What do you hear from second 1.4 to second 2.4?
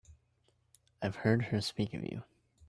her speak of you.